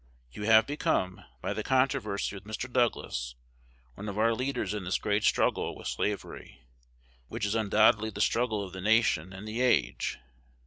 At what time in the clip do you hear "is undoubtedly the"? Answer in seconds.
7.45-8.19